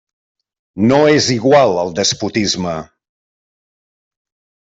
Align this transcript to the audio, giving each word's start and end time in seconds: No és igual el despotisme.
No 0.91 0.95
és 1.17 1.27
igual 1.33 1.75
el 1.83 1.93
despotisme. 2.01 2.73